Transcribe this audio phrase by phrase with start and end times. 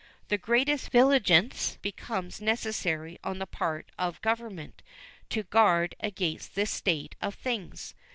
[0.29, 4.81] The greatest vigilance becomes necessary on the part of Government
[5.29, 7.93] to guard against this state of things.